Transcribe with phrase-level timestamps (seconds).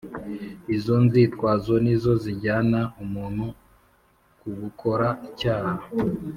[0.75, 3.45] izo nzitwazo ni zo zijyana umuntu
[4.39, 5.73] ku gukora icyaha